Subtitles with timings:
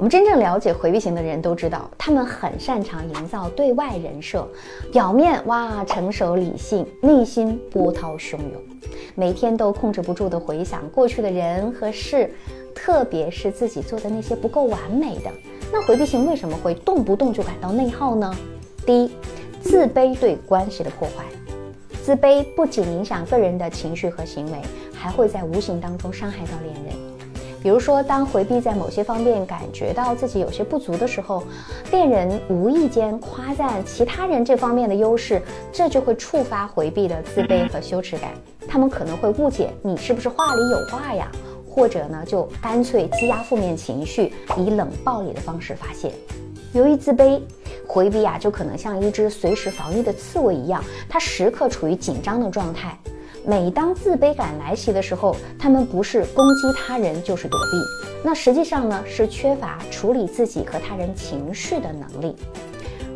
[0.00, 4.48] 我们真正了解回避型的人都知道，他们很擅长营造对外人设，
[4.90, 8.62] 表面哇成熟理性，内心波涛汹涌，
[9.14, 12.32] 每天都控制不住的回想过去的人和事，
[12.74, 15.30] 特别是自己做的那些不够完美的。
[15.70, 18.34] 那回避型为什么会动不动就感到内耗呢？
[18.86, 19.10] 第一，
[19.60, 21.26] 自卑对关系的破坏。
[22.02, 24.62] 自卑不仅影响个人的情绪和行为，
[24.94, 27.09] 还会在无形当中伤害到恋人。
[27.62, 31.42] 比如说，当回避在某些方面感觉到自己有些不足的时候，
[31.90, 38.30] 恋人无意间夸赞其他人这方面的优势，这就会触发回避的自卑和羞耻感。
[38.66, 41.30] 他们可能会误解你是不是话里有话呀，
[41.68, 46.10] 或者呢，就干脆积压负面情绪，以冷暴力的方式发泄。
[46.72, 47.40] 由于自卑，
[47.86, 52.96] 回避啊，就可能像一只随时防御的刺猬一样，它时刻处于紧张的状态。
[53.44, 57.76] 每当自卑感来袭的时候，他们不是攻击他人，就是躲避。
[58.22, 62.36] 那实际上呢，是缺乏处理自己和他人情绪的能力。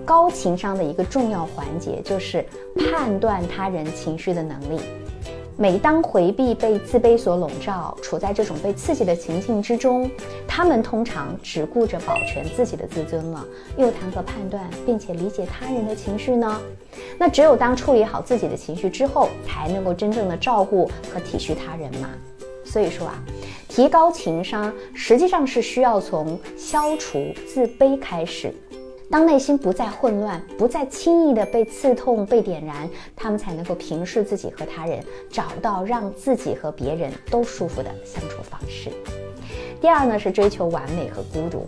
[0.04, 2.44] 高情商的一个重要环节就是
[2.90, 4.80] 判断他人情绪的能力。
[5.56, 10.10] 每当回避被自卑所笼罩，处在这种被刺激的情境之中，
[10.48, 13.44] 他们通常只顾着保全自己的自尊了，
[13.76, 16.60] 又谈何判断并且理解他人的情绪呢？
[17.16, 22.10] 那只有当处理好自己的情绪之后，才能够真正的照顾和体恤他人嘛。
[22.64, 23.22] 所以说啊，
[23.68, 28.52] 提高情商实际上是需要从消除自卑开始。
[29.10, 34.98] 当内心不再混乱，不再轻易的被刺痛、被点燃，他们才能够平视自己和他人，
[35.30, 38.90] 找到让自己和别人都舒服的相处方式。
[39.80, 41.66] 第二呢，是追求完美和孤独。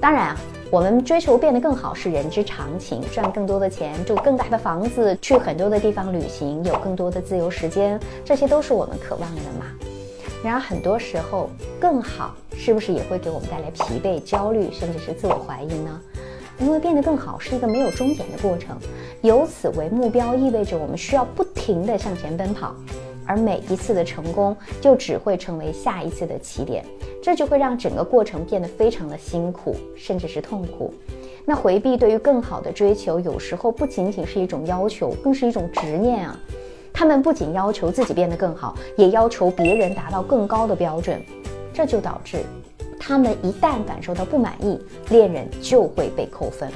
[0.00, 0.36] 当然啊，
[0.70, 9.66] 我们追求变得更好是人之常情，赚更多的钱，住更大的房子，去很多的地方旅行，有更多的自由时间，这些都是我们渴望的嘛。
[10.42, 16.00] 然而很多时候，更好是不是也会给我们带来疲惫、焦虑，甚至是自我怀疑呢？
[16.60, 18.76] 因为变得更好是一个没有终点的过程，
[19.22, 22.74] 由此为目标意味着我们需要不停地向前奔跑，
[23.26, 26.84] 而每一次的成功就只会成为下一次的起点，
[27.22, 30.92] 这就会让整个过程变得非常的辛苦，甚至是痛苦。
[31.46, 36.38] 那回避对于更好的追求，有时候不仅仅是一种要求，更是一种执念啊！
[36.92, 41.20] 他们不仅要求自己变得更好，也要求别人达到更高的标准，
[41.72, 42.44] 这就导致。
[43.00, 44.78] 他们一旦感受到不满意，
[45.08, 46.70] 恋人就会被扣分。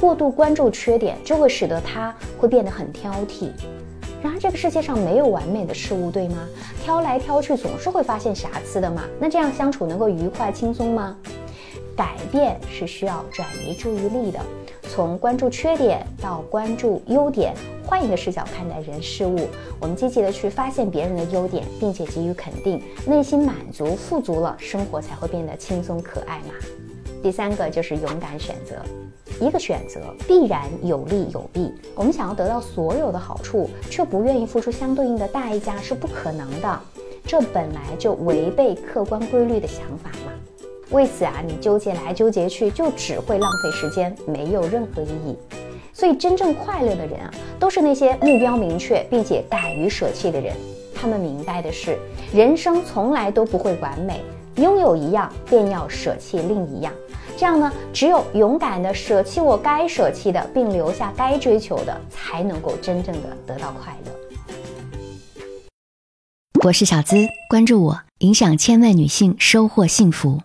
[0.00, 3.50] 过度关注缺点，就会使得他会变得很挑剔。
[4.22, 6.48] 然而，这个世界上没有完美的事物，对吗？
[6.82, 9.02] 挑来挑去，总是会发现瑕疵的嘛。
[9.18, 11.16] 那这样相处能够愉快轻松吗？
[11.96, 14.38] 改变是需要转移注意力的，
[14.96, 17.52] 从关注缺点到关注优点，
[17.84, 19.46] 换一个视角看待人事物。
[19.78, 26.54] 我们积极的去发现别人的优点，并且给予肯定，内心满足富足了，生活才会变得轻松可爱嘛。
[27.22, 28.76] 第三个就是勇敢选择，
[29.38, 31.74] 一个选择必然有利有弊。
[31.94, 36.80] 我们想要得到所有的好处，却不愿意付出相对应的代价，是不可能的。
[37.22, 40.10] 这本来就违背客观规律的想法。
[40.90, 45.36] 为此啊，你纠结来纠结去，就只会浪费时间，没有任何意义。
[45.92, 50.54] 所以，真正快乐的人啊，都是那些目标明确并且敢于舍弃的人。
[50.94, 51.98] 他们明白的是，
[52.32, 54.20] 人生从来都不会完美，
[54.56, 56.92] 拥有一样便要舍弃另一样。
[57.36, 64.12] 这样呢，只有勇敢的舍弃我该舍弃的，并留下该追求的，才能够真正的得到快乐。
[66.64, 70.40] 我是小资，关注我，影响千万女性，收获幸福。